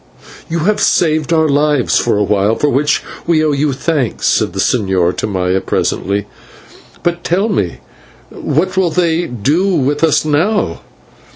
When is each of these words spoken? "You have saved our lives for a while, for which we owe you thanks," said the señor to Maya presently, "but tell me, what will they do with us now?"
"You 0.49 0.61
have 0.61 0.79
saved 0.81 1.31
our 1.31 1.47
lives 1.47 1.99
for 1.99 2.17
a 2.17 2.23
while, 2.23 2.55
for 2.55 2.69
which 2.69 3.03
we 3.27 3.45
owe 3.45 3.51
you 3.51 3.71
thanks," 3.71 4.25
said 4.25 4.53
the 4.53 4.59
señor 4.59 5.15
to 5.17 5.27
Maya 5.27 5.61
presently, 5.61 6.25
"but 7.03 7.23
tell 7.23 7.49
me, 7.49 7.81
what 8.31 8.75
will 8.75 8.89
they 8.89 9.27
do 9.27 9.67
with 9.75 10.03
us 10.03 10.25
now?" 10.25 10.81